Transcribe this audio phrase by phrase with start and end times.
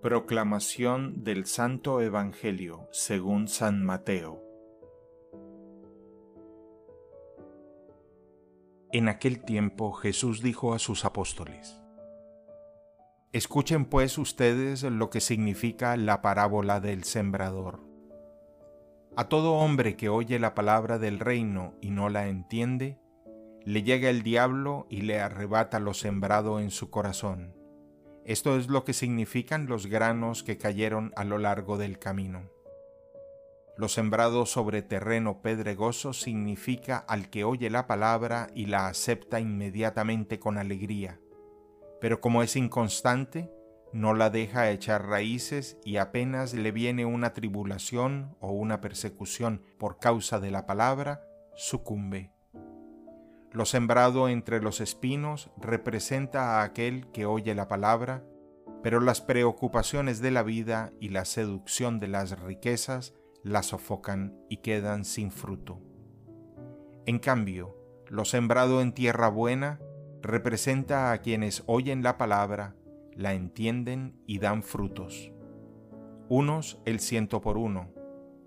[0.00, 4.40] Proclamación del Santo Evangelio según San Mateo
[8.92, 11.82] En aquel tiempo Jesús dijo a sus apóstoles,
[13.32, 17.80] Escuchen pues ustedes lo que significa la parábola del sembrador.
[19.16, 23.00] A todo hombre que oye la palabra del reino y no la entiende,
[23.64, 27.58] le llega el diablo y le arrebata lo sembrado en su corazón.
[28.28, 32.50] Esto es lo que significan los granos que cayeron a lo largo del camino.
[33.78, 40.38] Lo sembrado sobre terreno pedregoso significa al que oye la palabra y la acepta inmediatamente
[40.38, 41.18] con alegría,
[42.02, 43.50] pero como es inconstante,
[43.94, 50.00] no la deja echar raíces y apenas le viene una tribulación o una persecución por
[50.00, 51.22] causa de la palabra,
[51.56, 52.37] sucumbe.
[53.52, 58.24] Lo sembrado entre los espinos representa a aquel que oye la palabra,
[58.82, 64.58] pero las preocupaciones de la vida y la seducción de las riquezas la sofocan y
[64.58, 65.80] quedan sin fruto.
[67.06, 67.74] En cambio,
[68.06, 69.80] lo sembrado en tierra buena
[70.20, 72.76] representa a quienes oyen la palabra,
[73.14, 75.32] la entienden y dan frutos.
[76.28, 77.92] Unos el ciento por uno,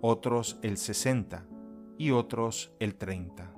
[0.00, 1.46] otros el sesenta
[1.96, 3.57] y otros el treinta.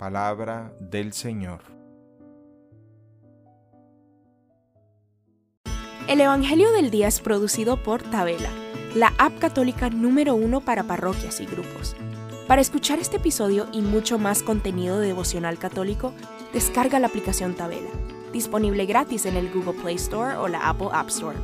[0.00, 1.60] Palabra del Señor.
[6.08, 8.48] El Evangelio del Día es producido por Tabela,
[8.94, 11.96] la app católica número uno para parroquias y grupos.
[12.48, 16.14] Para escuchar este episodio y mucho más contenido devocional católico,
[16.54, 17.90] descarga la aplicación Tabela,
[18.32, 21.36] disponible gratis en el Google Play Store o la Apple App Store.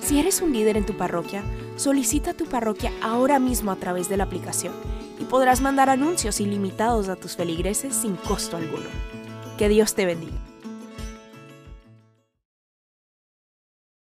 [0.00, 1.42] Si eres un líder en tu parroquia,
[1.76, 4.74] solicita tu parroquia ahora mismo a través de la aplicación
[5.18, 8.88] y podrás mandar anuncios ilimitados a tus feligreses sin costo alguno.
[9.58, 10.53] Que Dios te bendiga.